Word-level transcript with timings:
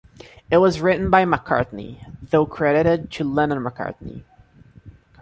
It 0.49 0.57
was 0.57 0.81
written 0.81 1.11
by 1.11 1.25
McCartney, 1.25 2.17
though 2.31 2.47
credited 2.47 3.11
to 3.11 3.23
Lennon-McCartney. 3.23 4.23